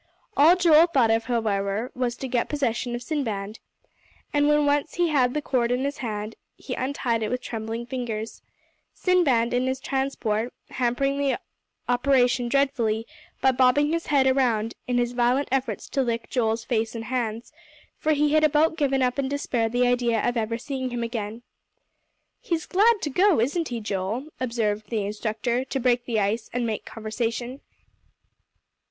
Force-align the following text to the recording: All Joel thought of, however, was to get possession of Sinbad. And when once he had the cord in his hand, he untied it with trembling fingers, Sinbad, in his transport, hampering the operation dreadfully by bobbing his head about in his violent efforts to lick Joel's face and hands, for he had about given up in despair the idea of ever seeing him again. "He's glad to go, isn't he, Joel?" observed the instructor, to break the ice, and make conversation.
All 0.35 0.55
Joel 0.55 0.87
thought 0.87 1.11
of, 1.11 1.25
however, 1.25 1.91
was 1.93 2.15
to 2.15 2.27
get 2.27 2.49
possession 2.49 2.95
of 2.95 3.03
Sinbad. 3.03 3.59
And 4.33 4.47
when 4.47 4.65
once 4.65 4.95
he 4.95 5.09
had 5.09 5.35
the 5.35 5.43
cord 5.43 5.71
in 5.71 5.83
his 5.83 5.99
hand, 5.99 6.33
he 6.55 6.73
untied 6.73 7.21
it 7.21 7.29
with 7.29 7.39
trembling 7.39 7.85
fingers, 7.85 8.41
Sinbad, 8.95 9.53
in 9.53 9.67
his 9.67 9.79
transport, 9.79 10.53
hampering 10.71 11.19
the 11.19 11.37
operation 11.87 12.49
dreadfully 12.49 13.05
by 13.41 13.51
bobbing 13.51 13.91
his 13.93 14.07
head 14.07 14.25
about 14.25 14.73
in 14.87 14.97
his 14.97 15.11
violent 15.11 15.49
efforts 15.51 15.87
to 15.89 16.01
lick 16.01 16.31
Joel's 16.31 16.65
face 16.65 16.95
and 16.95 17.05
hands, 17.05 17.53
for 17.99 18.13
he 18.13 18.33
had 18.33 18.43
about 18.43 18.77
given 18.77 19.03
up 19.03 19.19
in 19.19 19.27
despair 19.27 19.69
the 19.69 19.85
idea 19.85 20.27
of 20.27 20.35
ever 20.35 20.57
seeing 20.57 20.89
him 20.89 21.03
again. 21.03 21.43
"He's 22.39 22.65
glad 22.65 23.03
to 23.03 23.11
go, 23.11 23.39
isn't 23.39 23.67
he, 23.67 23.79
Joel?" 23.79 24.29
observed 24.39 24.89
the 24.89 25.05
instructor, 25.05 25.63
to 25.63 25.79
break 25.79 26.05
the 26.05 26.19
ice, 26.19 26.49
and 26.51 26.65
make 26.65 26.85
conversation. 26.85 27.61